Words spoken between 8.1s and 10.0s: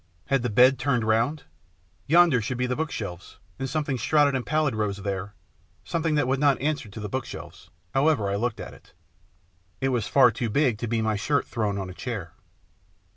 I looked at it. It